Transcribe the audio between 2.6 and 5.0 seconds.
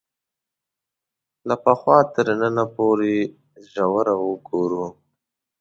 پورې ژوره وګورو